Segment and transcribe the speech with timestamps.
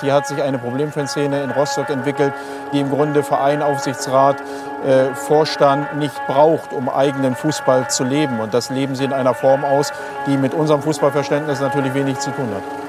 [0.00, 2.34] Hier hat sich eine Problemfanszene in Rostock entwickelt,
[2.72, 4.36] die im Grunde Verein, Aufsichtsrat,
[4.84, 8.40] äh, Vorstand nicht braucht, um eigenen Fußball zu leben.
[8.40, 9.92] Und das leben sie in einer Form aus,
[10.26, 12.85] die mit unserem Fußballverständnis natürlich wenig zu tun hat.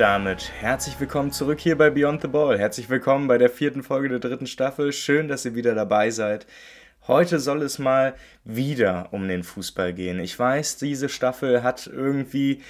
[0.00, 2.58] Damit herzlich willkommen zurück hier bei Beyond the Ball.
[2.58, 4.94] Herzlich willkommen bei der vierten Folge der dritten Staffel.
[4.94, 6.46] Schön, dass ihr wieder dabei seid.
[7.06, 10.18] Heute soll es mal wieder um den Fußball gehen.
[10.18, 12.62] Ich weiß, diese Staffel hat irgendwie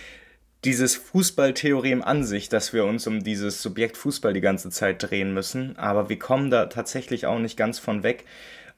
[0.65, 5.33] dieses Fußballtheorem an sich, dass wir uns um dieses Subjekt Fußball die ganze Zeit drehen
[5.33, 8.25] müssen, aber wir kommen da tatsächlich auch nicht ganz von weg.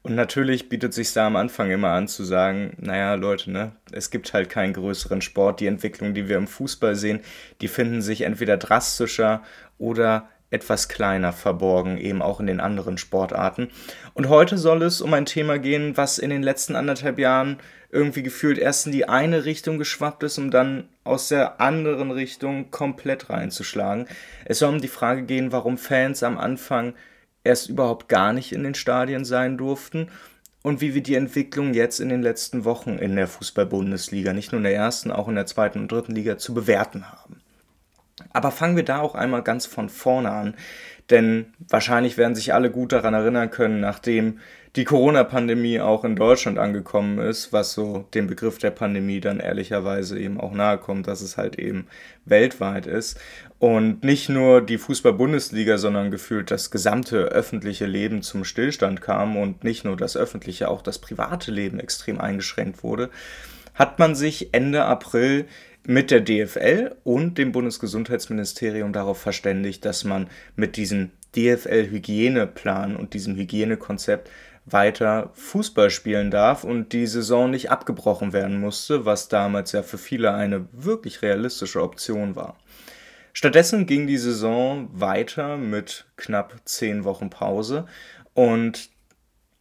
[0.03, 4.11] Und natürlich bietet sich da am Anfang immer an zu sagen, naja Leute, ne, es
[4.11, 5.61] gibt halt keinen größeren Sport.
[5.61, 7.21] Die Entwicklung, die wir im Fußball sehen,
[7.61, 9.43] die finden sich entweder drastischer
[9.79, 13.69] oder etwas kleiner verborgen, eben auch in den anderen Sportarten.
[14.13, 17.59] Und heute soll es um ein Thema gehen, was in den letzten anderthalb Jahren
[17.91, 22.71] irgendwie gefühlt erst in die eine Richtung geschwappt ist, um dann aus der anderen Richtung
[22.71, 24.07] komplett reinzuschlagen.
[24.45, 26.95] Es soll um die Frage gehen, warum Fans am Anfang
[27.45, 30.09] erst überhaupt gar nicht in den Stadien sein durften
[30.63, 34.61] und wie wir die Entwicklung jetzt in den letzten Wochen in der Fußball-Bundesliga, nicht nur
[34.61, 37.41] in der ersten, auch in der zweiten und dritten Liga zu bewerten haben.
[38.31, 40.55] Aber fangen wir da auch einmal ganz von vorne an,
[41.11, 44.39] denn wahrscheinlich werden sich alle gut daran erinnern können, nachdem
[44.75, 50.19] die Corona-Pandemie auch in Deutschland angekommen ist, was so dem Begriff der Pandemie dann ehrlicherweise
[50.19, 51.87] eben auch nahe kommt, dass es halt eben
[52.25, 53.21] weltweit ist.
[53.59, 59.63] Und nicht nur die Fußball-Bundesliga, sondern gefühlt das gesamte öffentliche Leben zum Stillstand kam und
[59.63, 63.11] nicht nur das öffentliche, auch das private Leben extrem eingeschränkt wurde,
[63.75, 65.45] hat man sich Ende April
[65.87, 73.37] mit der DFL und dem Bundesgesundheitsministerium darauf verständigt, dass man mit diesem DFL-Hygieneplan und diesem
[73.37, 74.31] Hygienekonzept
[74.65, 79.99] weiter Fußball spielen darf und die Saison nicht abgebrochen werden musste, was damals ja für
[79.99, 82.57] viele eine wirklich realistische Option war.
[83.33, 87.87] Stattdessen ging die Saison weiter mit knapp zehn Wochen Pause
[88.35, 88.91] und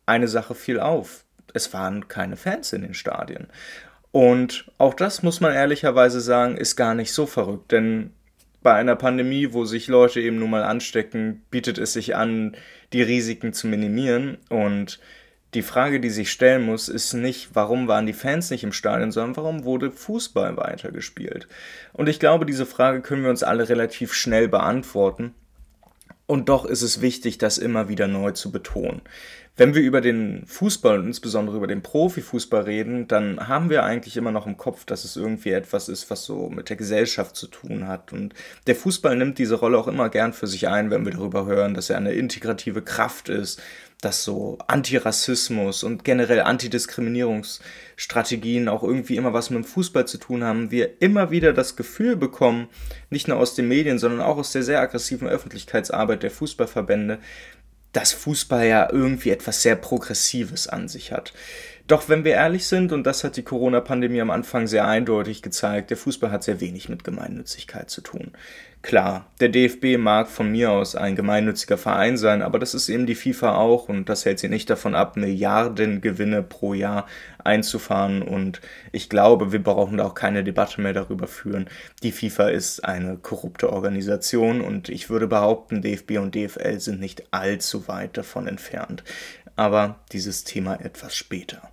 [0.05, 1.23] eine Sache fiel auf.
[1.53, 3.47] Es waren keine Fans in den Stadien.
[4.11, 8.13] Und auch das muss man ehrlicherweise sagen, ist gar nicht so verrückt, denn
[8.61, 12.55] bei einer Pandemie, wo sich Leute eben nun mal anstecken, bietet es sich an,
[12.93, 14.37] die Risiken zu minimieren.
[14.49, 14.99] Und
[15.53, 19.11] die Frage, die sich stellen muss, ist nicht, warum waren die Fans nicht im Stadion,
[19.11, 21.47] sondern warum wurde Fußball weitergespielt?
[21.93, 25.33] Und ich glaube, diese Frage können wir uns alle relativ schnell beantworten.
[26.27, 29.01] Und doch ist es wichtig, das immer wieder neu zu betonen.
[29.57, 34.15] Wenn wir über den Fußball und insbesondere über den Profifußball reden, dann haben wir eigentlich
[34.15, 37.47] immer noch im Kopf, dass es irgendwie etwas ist, was so mit der Gesellschaft zu
[37.47, 38.13] tun hat.
[38.13, 38.33] Und
[38.67, 41.73] der Fußball nimmt diese Rolle auch immer gern für sich ein, wenn wir darüber hören,
[41.73, 43.61] dass er eine integrative Kraft ist,
[44.01, 50.43] dass so Antirassismus und generell Antidiskriminierungsstrategien auch irgendwie immer was mit dem Fußball zu tun
[50.43, 52.67] haben, wir immer wieder das Gefühl bekommen,
[53.11, 57.19] nicht nur aus den Medien, sondern auch aus der sehr aggressiven Öffentlichkeitsarbeit der Fußballverbände,
[57.93, 61.33] dass Fußball ja irgendwie etwas sehr Progressives an sich hat.
[61.87, 65.89] Doch wenn wir ehrlich sind, und das hat die Corona-Pandemie am Anfang sehr eindeutig gezeigt,
[65.89, 68.31] der Fußball hat sehr wenig mit Gemeinnützigkeit zu tun.
[68.81, 73.05] Klar, der DFB mag von mir aus ein gemeinnütziger Verein sein, aber das ist eben
[73.05, 77.05] die FIFA auch und das hält sie nicht davon ab, Milliarden Gewinne pro Jahr
[77.43, 78.59] einzufahren und
[78.91, 81.69] ich glaube, wir brauchen da auch keine Debatte mehr darüber führen.
[82.01, 87.31] Die FIFA ist eine korrupte Organisation und ich würde behaupten, DFB und DFL sind nicht
[87.31, 89.03] allzu weit davon entfernt.
[89.55, 91.69] Aber dieses Thema etwas später.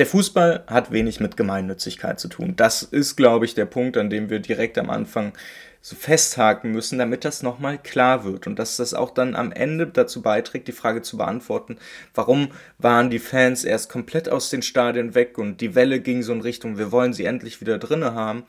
[0.00, 2.54] Der Fußball hat wenig mit Gemeinnützigkeit zu tun.
[2.56, 5.34] Das ist, glaube ich, der Punkt, an dem wir direkt am Anfang
[5.82, 9.86] so festhaken müssen, damit das nochmal klar wird und dass das auch dann am Ende
[9.86, 11.76] dazu beiträgt, die Frage zu beantworten,
[12.14, 16.32] warum waren die Fans erst komplett aus den Stadien weg und die Welle ging so
[16.32, 18.44] in Richtung, wir wollen sie endlich wieder drinne haben,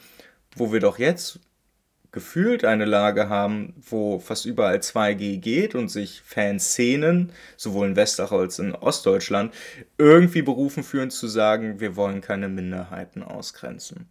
[0.56, 1.42] wo wir doch jetzt
[2.12, 8.32] gefühlt eine Lage haben, wo fast überall 2G geht und sich Fanszenen, sowohl in Westach
[8.32, 9.54] als in Ostdeutschland,
[9.98, 14.10] irgendwie berufen fühlen zu sagen, wir wollen keine Minderheiten ausgrenzen.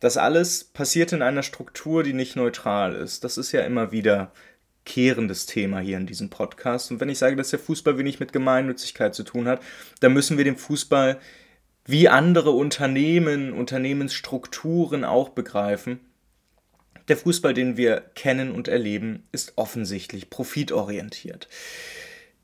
[0.00, 3.24] Das alles passiert in einer Struktur, die nicht neutral ist.
[3.24, 4.32] Das ist ja immer wieder
[4.84, 6.90] kehrendes Thema hier in diesem Podcast.
[6.90, 9.60] Und wenn ich sage, dass der Fußball wenig mit Gemeinnützigkeit zu tun hat,
[10.00, 11.18] dann müssen wir den Fußball
[11.84, 16.00] wie andere Unternehmen, Unternehmensstrukturen auch begreifen
[17.08, 21.48] der Fußball, den wir kennen und erleben, ist offensichtlich profitorientiert.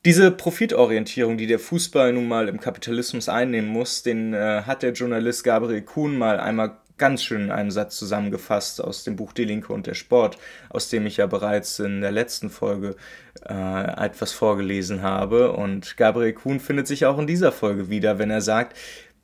[0.04, 4.92] Diese Profitorientierung, die der Fußball nun mal im Kapitalismus einnehmen muss, den äh, hat der
[4.92, 9.44] Journalist Gabriel Kuhn mal einmal ganz schön in einem Satz zusammengefasst aus dem Buch Die
[9.44, 10.38] Linke und der Sport,
[10.68, 12.96] aus dem ich ja bereits in der letzten Folge
[13.48, 15.52] äh, etwas vorgelesen habe.
[15.52, 18.76] Und Gabriel Kuhn findet sich auch in dieser Folge wieder, wenn er sagt,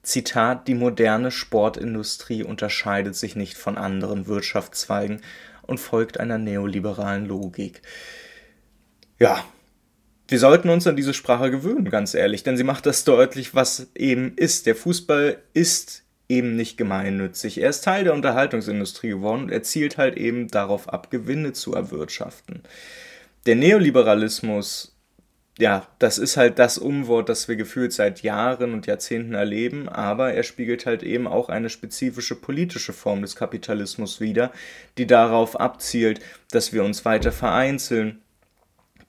[0.02, 5.20] Zitat, die moderne Sportindustrie unterscheidet sich nicht von anderen Wirtschaftszweigen
[5.62, 7.82] und folgt einer neoliberalen Logik.
[9.18, 9.44] Ja,
[10.28, 13.88] wir sollten uns an diese Sprache gewöhnen, ganz ehrlich, denn sie macht das deutlich, was
[13.94, 14.66] eben ist.
[14.66, 17.60] Der Fußball ist eben nicht gemeinnützig.
[17.60, 21.74] Er ist Teil der Unterhaltungsindustrie geworden und er zielt halt eben darauf ab, Gewinne zu
[21.74, 22.62] erwirtschaften.
[23.46, 24.89] Der Neoliberalismus,
[25.60, 30.32] ja, das ist halt das Umwort, das wir gefühlt seit Jahren und Jahrzehnten erleben, aber
[30.32, 34.52] er spiegelt halt eben auch eine spezifische politische Form des Kapitalismus wider,
[34.96, 36.20] die darauf abzielt,
[36.50, 38.22] dass wir uns weiter vereinzeln,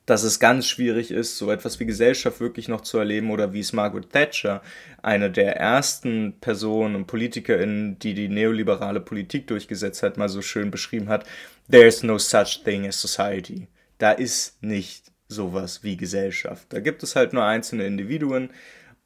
[0.06, 3.62] dass es ganz schwierig ist, so etwas wie Gesellschaft wirklich noch zu erleben oder wie
[3.62, 4.62] es Margaret Thatcher,
[5.01, 10.69] eine der ersten Personen und PolitikerInnen, die die neoliberale Politik durchgesetzt hat, mal so schön
[10.69, 11.25] beschrieben hat,
[11.71, 13.68] There's no such thing as society.
[14.00, 16.68] Da ist nicht sowas wie Gesellschaft.
[16.69, 18.51] Da gibt es halt nur einzelne Individuen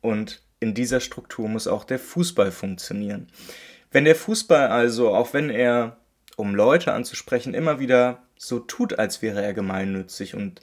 [0.02, 3.28] und in dieser Struktur muss auch der Fußball funktionieren.
[3.92, 5.98] Wenn der Fußball also, auch wenn er,
[6.36, 10.60] um Leute anzusprechen, immer wieder so tut, als wäre er gemeinnützig und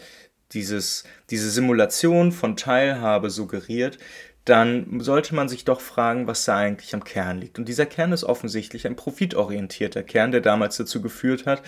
[0.52, 3.98] dieses, diese Simulation von Teilhabe suggeriert,
[4.44, 7.58] dann sollte man sich doch fragen, was da eigentlich am Kern liegt.
[7.58, 11.62] Und dieser Kern ist offensichtlich ein profitorientierter Kern, der damals dazu geführt hat,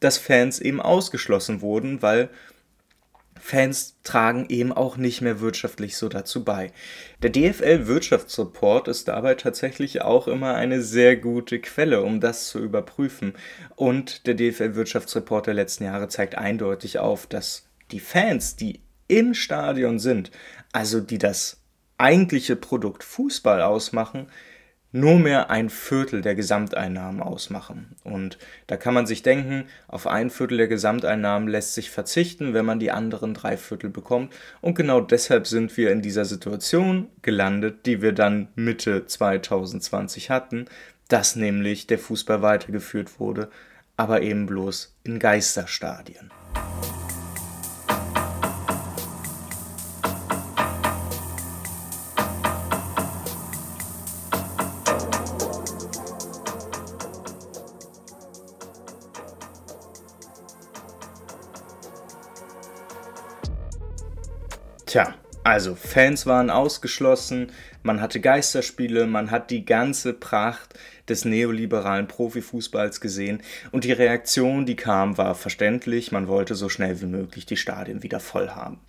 [0.00, 2.28] dass Fans eben ausgeschlossen wurden, weil
[3.40, 6.72] Fans tragen eben auch nicht mehr wirtschaftlich so dazu bei.
[7.22, 12.58] Der DFL Wirtschaftsreport ist dabei tatsächlich auch immer eine sehr gute Quelle, um das zu
[12.58, 13.34] überprüfen.
[13.76, 19.34] Und der DFL Wirtschaftsreport der letzten Jahre zeigt eindeutig auf, dass die Fans, die im
[19.34, 20.30] Stadion sind,
[20.72, 21.62] also die das
[21.96, 24.28] eigentliche Produkt Fußball ausmachen,
[24.92, 27.96] nur mehr ein Viertel der Gesamteinnahmen ausmachen.
[28.04, 32.64] Und da kann man sich denken, auf ein Viertel der Gesamteinnahmen lässt sich verzichten, wenn
[32.64, 34.32] man die anderen drei Viertel bekommt.
[34.60, 40.66] Und genau deshalb sind wir in dieser Situation gelandet, die wir dann Mitte 2020 hatten,
[41.08, 43.50] dass nämlich der Fußball weitergeführt wurde,
[43.96, 46.30] aber eben bloß in Geisterstadien.
[64.88, 65.12] Tja,
[65.44, 67.52] also Fans waren ausgeschlossen,
[67.82, 70.78] man hatte Geisterspiele, man hat die ganze Pracht
[71.10, 77.02] des neoliberalen Profifußballs gesehen und die Reaktion, die kam, war verständlich, man wollte so schnell
[77.02, 78.80] wie möglich die Stadien wieder voll haben.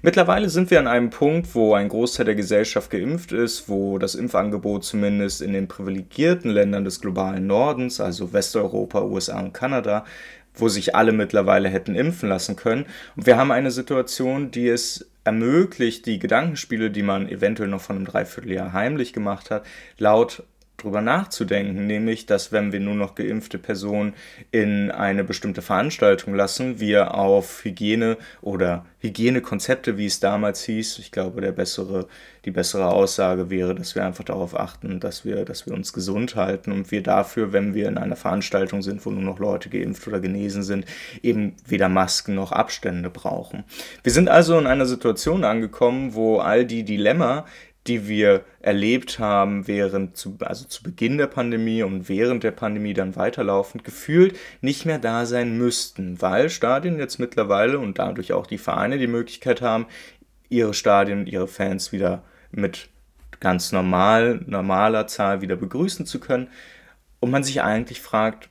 [0.00, 4.14] Mittlerweile sind wir an einem Punkt, wo ein Großteil der Gesellschaft geimpft ist, wo das
[4.14, 10.04] Impfangebot zumindest in den privilegierten Ländern des globalen Nordens, also Westeuropa, USA und Kanada,
[10.60, 12.86] wo sich alle mittlerweile hätten impfen lassen können.
[13.16, 17.96] Und wir haben eine Situation, die es ermöglicht, die Gedankenspiele, die man eventuell noch von
[17.96, 19.64] einem Dreivierteljahr heimlich gemacht hat,
[19.98, 20.42] laut
[20.78, 24.14] drüber nachzudenken, nämlich, dass wenn wir nur noch geimpfte Personen
[24.52, 31.10] in eine bestimmte Veranstaltung lassen, wir auf Hygiene oder Hygienekonzepte, wie es damals hieß, ich
[31.10, 32.06] glaube, der bessere,
[32.44, 36.36] die bessere Aussage wäre, dass wir einfach darauf achten, dass wir, dass wir uns gesund
[36.36, 40.06] halten und wir dafür, wenn wir in einer Veranstaltung sind, wo nur noch Leute geimpft
[40.06, 40.84] oder genesen sind,
[41.22, 43.64] eben weder Masken noch Abstände brauchen.
[44.04, 47.46] Wir sind also in einer Situation angekommen, wo all die Dilemma,
[47.88, 52.94] die wir erlebt haben während zu, also zu Beginn der Pandemie und während der Pandemie
[52.94, 58.46] dann weiterlaufend gefühlt nicht mehr da sein müssten, weil Stadien jetzt mittlerweile und dadurch auch
[58.46, 59.86] die Vereine die Möglichkeit haben,
[60.48, 62.88] ihre Stadien, ihre Fans wieder mit
[63.40, 66.48] ganz normal, normaler Zahl wieder begrüßen zu können.
[67.20, 68.48] Und man sich eigentlich fragt,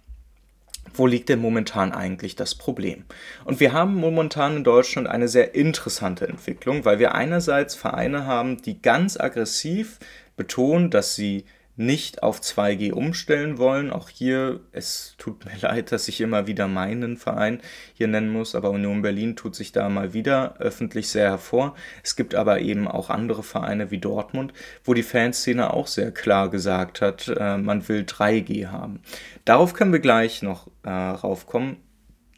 [0.97, 3.05] wo liegt denn momentan eigentlich das Problem?
[3.45, 8.61] Und wir haben momentan in Deutschland eine sehr interessante Entwicklung, weil wir einerseits Vereine haben,
[8.61, 9.99] die ganz aggressiv
[10.35, 11.45] betonen, dass sie
[11.77, 13.91] nicht auf 2G umstellen wollen.
[13.91, 17.62] Auch hier, es tut mir leid, dass ich immer wieder meinen Verein
[17.93, 21.75] hier nennen muss, aber Union Berlin tut sich da mal wieder öffentlich sehr hervor.
[22.03, 24.53] Es gibt aber eben auch andere Vereine wie Dortmund,
[24.84, 29.00] wo die Fanszene auch sehr klar gesagt hat, äh, man will 3G haben.
[29.46, 31.77] Darauf können wir gleich noch äh, raufkommen.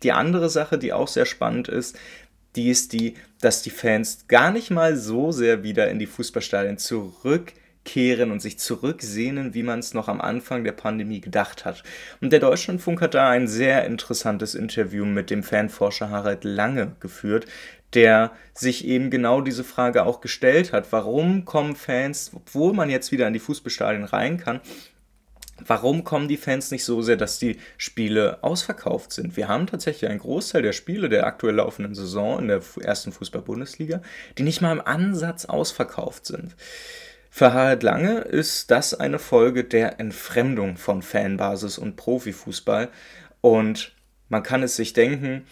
[0.04, 1.98] Die andere Sache, die auch sehr spannend ist,
[2.56, 6.78] die ist die, dass die Fans gar nicht mal so sehr wieder in die Fußballstadien
[6.78, 7.54] zurück
[7.90, 11.84] zurückkehren und sich zurücksehnen, wie man es noch am Anfang der Pandemie gedacht hat.
[12.22, 17.46] Und der Deutschlandfunk hat da ein sehr interessantes Interview mit dem Fanforscher Harald Lange geführt,
[17.94, 20.92] der sich eben genau diese Frage auch gestellt hat.
[20.92, 24.62] Warum kommen Fans, obwohl man jetzt wieder in die Fußballstadien rein kann,
[25.68, 29.36] Warum kommen die Fans nicht so sehr, dass die Spiele ausverkauft sind?
[29.36, 34.02] Wir haben tatsächlich einen Großteil der Spiele der aktuell laufenden Saison in der ersten Fußball-Bundesliga,
[34.38, 36.56] die nicht mal im Ansatz ausverkauft sind.
[37.40, 42.90] Für Harald Lange ist das eine Folge der Entfremdung von Fanbasis und Profifußball
[43.40, 43.96] und
[44.28, 45.46] man kann es sich denken,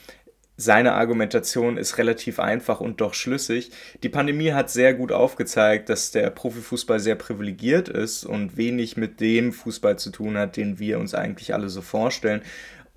[0.57, 3.71] seine Argumentation ist relativ einfach und doch schlüssig.
[4.03, 9.21] Die Pandemie hat sehr gut aufgezeigt, dass der Profifußball sehr privilegiert ist und wenig mit
[9.21, 12.41] dem Fußball zu tun hat, den wir uns eigentlich alle so vorstellen.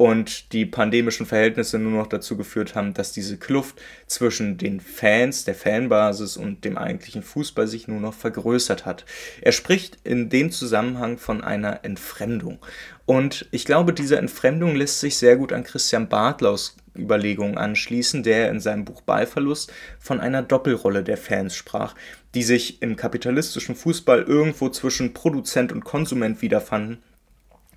[0.01, 5.45] Und die pandemischen Verhältnisse nur noch dazu geführt haben, dass diese Kluft zwischen den Fans,
[5.45, 9.05] der Fanbasis und dem eigentlichen Fußball sich nur noch vergrößert hat.
[9.43, 12.61] Er spricht in dem Zusammenhang von einer Entfremdung.
[13.05, 18.49] Und ich glaube, diese Entfremdung lässt sich sehr gut an Christian Bartlaus Überlegungen anschließen, der
[18.49, 21.95] in seinem Buch Ballverlust von einer Doppelrolle der Fans sprach,
[22.35, 27.03] die sich im kapitalistischen Fußball irgendwo zwischen Produzent und Konsument wiederfanden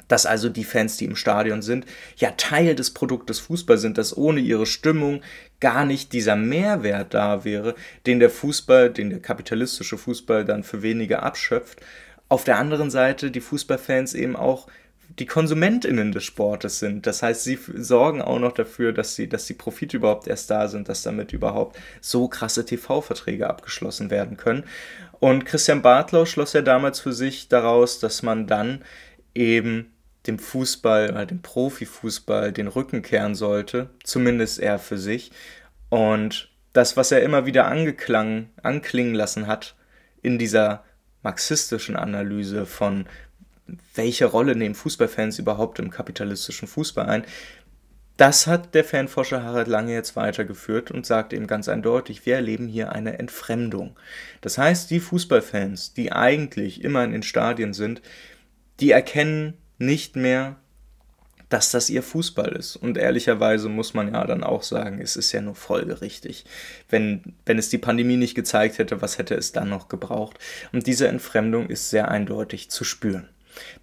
[0.08, 1.86] dass also die Fans, die im Stadion sind,
[2.18, 5.22] ja Teil des Produktes Fußball sind, dass ohne ihre Stimmung
[5.60, 10.82] gar nicht dieser Mehrwert da wäre, den der Fußball, den der kapitalistische Fußball dann für
[10.82, 11.82] wenige abschöpft.
[12.30, 14.68] Auf der anderen Seite die Fußballfans eben auch
[15.20, 17.06] die KonsumentInnen des Sportes sind.
[17.06, 20.68] Das heißt, sie sorgen auch noch dafür, dass, sie, dass die Profite überhaupt erst da
[20.68, 24.64] sind, dass damit überhaupt so krasse TV-Verträge abgeschlossen werden können.
[25.20, 28.82] Und Christian Bartlau schloss ja damals für sich daraus, dass man dann
[29.36, 29.93] eben
[30.28, 35.32] dem Fußball, dem Profifußball den Rücken kehren sollte, zumindest er für sich.
[35.90, 39.76] Und das, was er immer wieder angeklang, anklingen lassen hat
[40.22, 40.84] in dieser
[41.22, 43.06] marxistischen Analyse von
[43.96, 47.26] welche Rolle nehmen Fußballfans überhaupt im kapitalistischen Fußball ein?
[48.18, 52.68] Das hat der Fanforscher Harald Lange jetzt weitergeführt und sagt eben ganz eindeutig, wir erleben
[52.68, 53.98] hier eine Entfremdung.
[54.42, 58.02] Das heißt, die Fußballfans, die eigentlich immer in den Stadien sind,
[58.80, 60.58] die erkennen nicht mehr,
[61.50, 62.76] dass das ihr Fußball ist.
[62.76, 66.46] Und ehrlicherweise muss man ja dann auch sagen, es ist ja nur folgerichtig.
[66.90, 70.40] Wenn, wenn es die Pandemie nicht gezeigt hätte, was hätte es dann noch gebraucht?
[70.72, 73.30] Und diese Entfremdung ist sehr eindeutig zu spüren.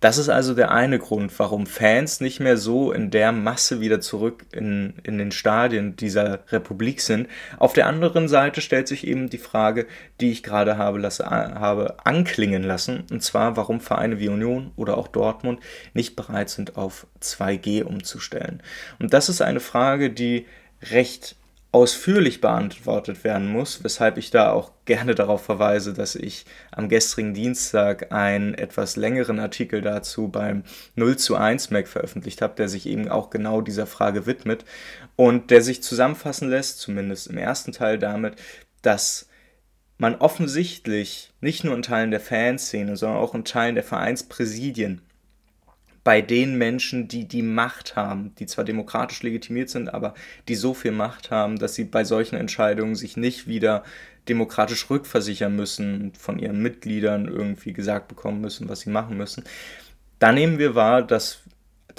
[0.01, 4.01] Das ist also der eine Grund, warum Fans nicht mehr so in der Masse wieder
[4.01, 7.29] zurück in, in den Stadien dieser Republik sind.
[7.59, 9.87] Auf der anderen Seite stellt sich eben die Frage,
[10.21, 14.97] die ich gerade habe, lasse, habe anklingen lassen, und zwar, warum Vereine wie Union oder
[14.97, 15.61] auch Dortmund
[15.95, 18.63] nicht bereit sind, auf 2G umzustellen.
[18.99, 20.47] Und das ist eine Frage, die
[20.91, 21.37] recht
[21.73, 27.33] ausführlich beantwortet werden muss, weshalb ich da auch gerne darauf verweise, dass ich am gestrigen
[27.33, 30.65] Dienstag einen etwas längeren Artikel dazu beim
[30.97, 34.65] 0 zu 1 Mac veröffentlicht habe, der sich eben auch genau dieser Frage widmet
[35.15, 38.35] und der sich zusammenfassen lässt, zumindest im ersten Teil damit,
[38.83, 39.29] dass
[39.97, 45.03] man offensichtlich nicht nur in Teilen der Fanszene, sondern auch in Teilen der Vereinspräsidien
[46.11, 50.15] bei den Menschen, die die Macht haben, die zwar demokratisch legitimiert sind, aber
[50.49, 53.85] die so viel Macht haben, dass sie bei solchen Entscheidungen sich nicht wieder
[54.29, 59.45] demokratisch rückversichern müssen, von ihren Mitgliedern irgendwie gesagt bekommen müssen, was sie machen müssen.
[60.19, 61.43] Da nehmen wir wahr, dass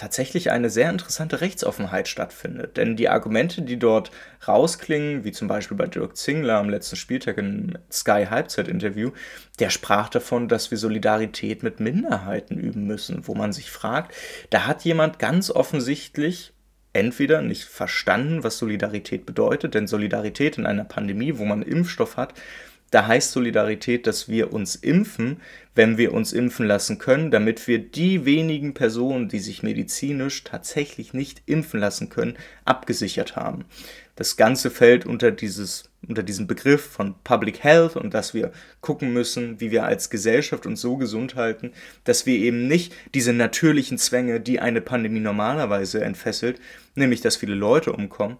[0.01, 2.75] tatsächlich eine sehr interessante Rechtsoffenheit stattfindet.
[2.75, 4.09] Denn die Argumente, die dort
[4.47, 9.11] rausklingen, wie zum Beispiel bei Dirk Zingler am letzten Spieltag im Sky Halbzeit-Interview,
[9.59, 14.15] der sprach davon, dass wir Solidarität mit Minderheiten üben müssen, wo man sich fragt,
[14.49, 16.53] da hat jemand ganz offensichtlich
[16.93, 22.33] entweder nicht verstanden, was Solidarität bedeutet, denn Solidarität in einer Pandemie, wo man Impfstoff hat,
[22.91, 25.37] da heißt Solidarität, dass wir uns impfen,
[25.73, 31.13] wenn wir uns impfen lassen können, damit wir die wenigen Personen, die sich medizinisch tatsächlich
[31.13, 33.63] nicht impfen lassen können, abgesichert haben.
[34.17, 39.13] Das Ganze fällt unter, dieses, unter diesen Begriff von Public Health und dass wir gucken
[39.13, 41.71] müssen, wie wir als Gesellschaft uns so gesund halten,
[42.03, 46.59] dass wir eben nicht diese natürlichen Zwänge, die eine Pandemie normalerweise entfesselt,
[46.95, 48.37] nämlich dass viele Leute umkommen,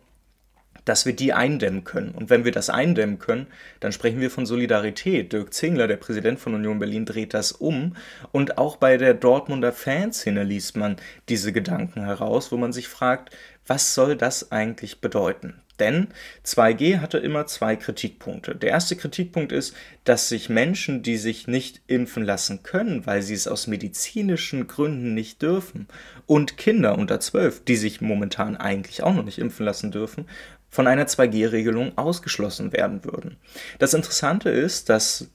[0.85, 2.11] dass wir die eindämmen können.
[2.11, 3.47] Und wenn wir das eindämmen können,
[3.79, 5.33] dann sprechen wir von Solidarität.
[5.33, 7.95] Dirk Zingler, der Präsident von Union Berlin, dreht das um.
[8.31, 10.95] Und auch bei der Dortmunder Fanszene liest man
[11.29, 13.35] diese Gedanken heraus, wo man sich fragt,
[13.67, 15.61] was soll das eigentlich bedeuten?
[15.81, 16.09] Denn
[16.45, 18.55] 2G hatte immer zwei Kritikpunkte.
[18.55, 23.33] Der erste Kritikpunkt ist, dass sich Menschen, die sich nicht impfen lassen können, weil sie
[23.33, 25.87] es aus medizinischen Gründen nicht dürfen,
[26.27, 30.27] und Kinder unter 12, die sich momentan eigentlich auch noch nicht impfen lassen dürfen,
[30.71, 33.37] von einer 2G-Regelung ausgeschlossen werden würden.
[33.77, 35.29] Das Interessante ist, dass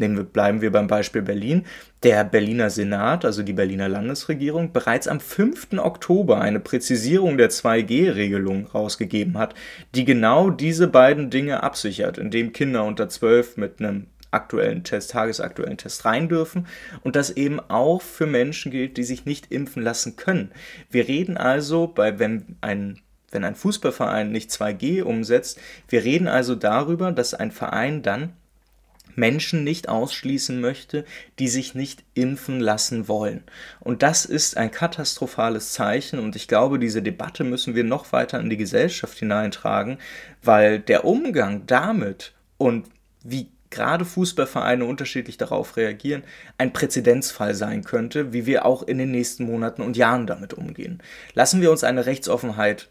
[0.00, 1.64] nehmen wir, bleiben wir beim Beispiel Berlin,
[2.02, 5.74] der Berliner Senat, also die Berliner Landesregierung, bereits am 5.
[5.78, 9.54] Oktober eine Präzisierung der 2G-Regelung rausgegeben hat,
[9.94, 15.76] die genau diese beiden Dinge absichert, indem Kinder unter 12 mit einem aktuellen Test, tagesaktuellen
[15.76, 16.66] Test rein dürfen
[17.02, 20.52] und das eben auch für Menschen gilt, die sich nicht impfen lassen können.
[20.88, 23.00] Wir reden also bei, wenn ein
[23.30, 25.58] wenn ein Fußballverein nicht 2G umsetzt,
[25.88, 28.34] wir reden also darüber, dass ein Verein dann
[29.16, 31.04] Menschen nicht ausschließen möchte,
[31.38, 33.42] die sich nicht impfen lassen wollen.
[33.80, 38.40] Und das ist ein katastrophales Zeichen und ich glaube, diese Debatte müssen wir noch weiter
[38.40, 39.98] in die Gesellschaft hineintragen,
[40.42, 42.86] weil der Umgang damit und
[43.22, 46.24] wie gerade Fußballvereine unterschiedlich darauf reagieren,
[46.58, 51.00] ein Präzedenzfall sein könnte, wie wir auch in den nächsten Monaten und Jahren damit umgehen.
[51.34, 52.90] Lassen wir uns eine Rechtsoffenheit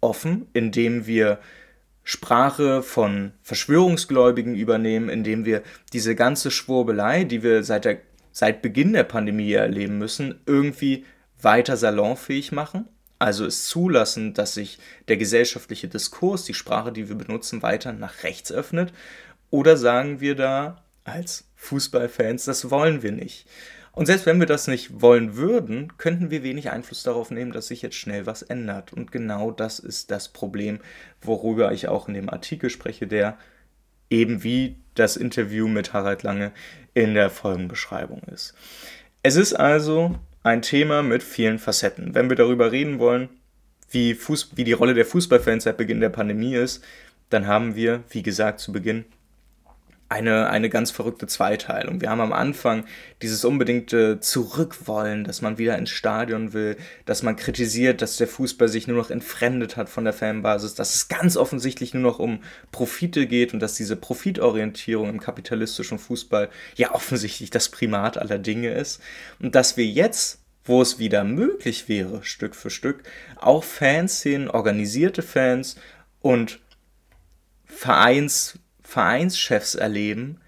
[0.00, 1.38] offen, indem wir
[2.02, 7.98] Sprache von Verschwörungsgläubigen übernehmen, indem wir diese ganze Schwurbelei, die wir seit, der,
[8.32, 11.04] seit Beginn der Pandemie erleben müssen, irgendwie
[11.40, 12.88] weiter salonfähig machen.
[13.18, 14.78] Also es zulassen, dass sich
[15.08, 18.92] der gesellschaftliche Diskurs, die Sprache, die wir benutzen, weiter nach rechts öffnet.
[19.50, 23.46] Oder sagen wir da als Fußballfans, das wollen wir nicht.
[23.92, 27.68] Und selbst wenn wir das nicht wollen würden, könnten wir wenig Einfluss darauf nehmen, dass
[27.68, 28.92] sich jetzt schnell was ändert.
[28.92, 30.78] Und genau das ist das Problem,
[31.20, 33.36] worüber ich auch in dem Artikel spreche, der
[34.08, 36.52] eben wie das Interview mit Harald Lange
[36.94, 38.54] in der Folgenbeschreibung ist.
[39.22, 42.14] Es ist also ein Thema mit vielen Facetten.
[42.14, 43.28] Wenn wir darüber reden wollen,
[43.90, 46.82] wie, Fuß, wie die Rolle der Fußballfans seit Beginn der Pandemie ist,
[47.28, 49.04] dann haben wir, wie gesagt, zu Beginn
[50.10, 52.00] eine, eine ganz verrückte Zweiteilung.
[52.00, 52.84] Wir haben am Anfang
[53.22, 58.66] dieses unbedingte Zurückwollen, dass man wieder ins Stadion will, dass man kritisiert, dass der Fußball
[58.66, 62.40] sich nur noch entfremdet hat von der Fanbasis, dass es ganz offensichtlich nur noch um
[62.72, 68.72] Profite geht und dass diese Profitorientierung im kapitalistischen Fußball ja offensichtlich das Primat aller Dinge
[68.72, 69.00] ist.
[69.38, 73.02] Und dass wir jetzt wo es wieder möglich wäre, Stück für Stück,
[73.36, 75.76] auch Fanszenen, organisierte Fans
[76.20, 76.60] und
[77.64, 78.58] Vereins,
[78.90, 80.40] Vereinschefs erleben,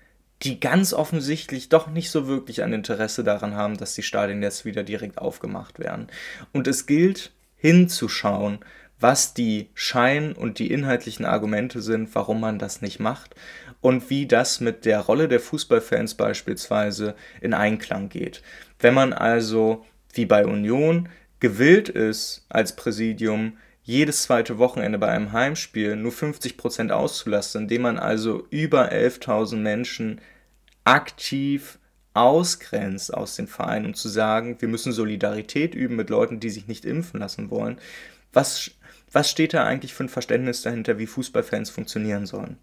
[0.43, 4.65] die ganz offensichtlich doch nicht so wirklich ein Interesse daran haben, dass die Stadien jetzt
[4.65, 6.09] wieder direkt aufgemacht werden.
[6.53, 8.59] Und es gilt hinzuschauen,
[8.99, 13.37] was die Schein- und die inhaltlichen Argumente sind, warum man das nicht macht
[13.81, 18.43] und wie das mit der Rolle der Fußballfans beispielsweise in Einklang geht.
[18.81, 25.33] Wenn man also, wie bei Union, gewillt ist, als Präsidium jedes zweite Wochenende bei einem
[25.33, 30.21] Heimspiel nur 50% auszulassen, indem man also über 11.000 Menschen
[30.85, 31.79] aktiv
[32.15, 36.69] ausgrenzt aus den Vereinen, um zu sagen, wir müssen Solidarität üben mit Leuten, die sich
[36.69, 37.79] nicht impfen lassen wollen.
[38.33, 38.71] Was,
[39.11, 42.59] was steht da eigentlich für ein Verständnis dahinter, wie Fußballfans funktionieren sollen?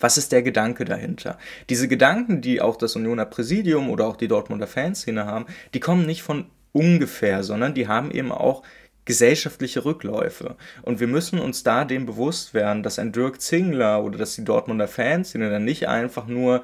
[0.00, 1.38] Was ist der Gedanke dahinter?
[1.68, 6.06] Diese Gedanken, die auch das Unioner Präsidium oder auch die Dortmunder Fanszene haben, die kommen
[6.06, 8.62] nicht von ungefähr, sondern die haben eben auch
[9.08, 10.56] gesellschaftliche Rückläufe.
[10.82, 14.44] Und wir müssen uns da dem bewusst werden, dass ein Dirk Zingler oder dass die
[14.44, 16.62] Dortmunder Fans dann nicht einfach nur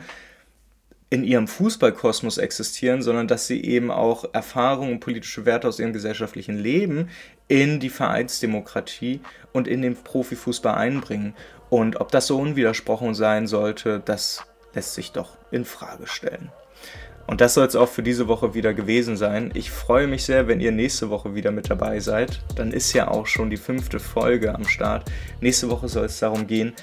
[1.08, 5.94] in ihrem Fußballkosmos existieren, sondern dass sie eben auch Erfahrungen und politische Werte aus ihrem
[5.94, 7.08] gesellschaftlichen Leben
[7.48, 9.20] in die Vereinsdemokratie
[9.54, 11.32] und in den Profifußball einbringen.
[11.70, 16.52] Und ob das so unwidersprochen sein sollte, das lässt sich doch in Frage stellen.
[17.26, 19.50] Und das soll es auch für diese Woche wieder gewesen sein.
[19.54, 22.42] Ich freue mich sehr, wenn ihr nächste Woche wieder mit dabei seid.
[22.56, 25.10] Dann ist ja auch schon die fünfte Folge am Start.
[25.40, 26.74] Nächste Woche soll es darum gehen,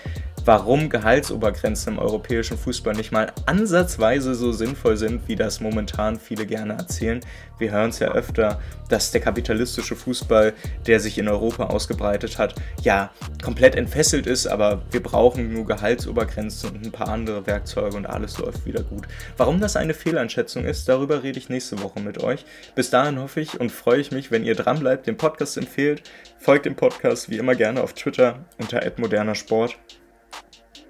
[0.46, 6.46] warum Gehaltsobergrenzen im europäischen Fußball nicht mal ansatzweise so sinnvoll sind, wie das momentan viele
[6.46, 7.22] gerne erzählen.
[7.58, 10.54] Wir hören es ja öfter, dass der kapitalistische Fußball,
[10.88, 13.12] der sich in Europa ausgebreitet hat, ja
[13.44, 18.38] komplett entfesselt ist, aber wir brauchen nur Gehaltsobergrenzen und ein paar andere Werkzeuge und alles
[18.40, 19.08] läuft wieder gut.
[19.38, 22.46] Warum das eine Fehleinschätzung ist, darüber rede ich nächste Woche mit euch.
[22.76, 26.04] Bis dahin hoffe ich und freue ich mich, wenn ihr dranbleibt, den Podcast empfehlt.
[26.40, 29.78] Folgt dem Podcast wie immer gerne auf Twitter unter @modernersport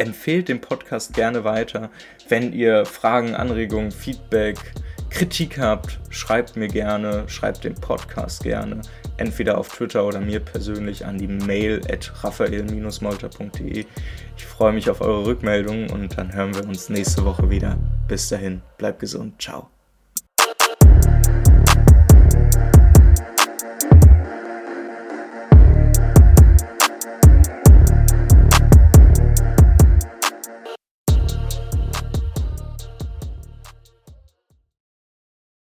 [0.02, 1.90] empfehlt den Podcast gerne weiter.
[2.28, 4.58] Wenn ihr Fragen, Anregungen, Feedback,
[5.10, 8.82] Kritik habt, schreibt mir gerne, schreibt den Podcast gerne.
[9.18, 13.86] Entweder auf Twitter oder mir persönlich an die Mail at raphael-molter.de.
[14.38, 17.78] Ich freue mich auf eure Rückmeldungen und dann hören wir uns nächste Woche wieder.
[18.08, 19.81] Bis dahin, bleibt gesund, ciao.